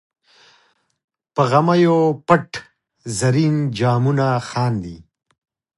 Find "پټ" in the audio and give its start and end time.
2.27-2.49